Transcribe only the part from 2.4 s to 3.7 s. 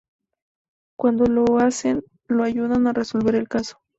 ayuda a resolver el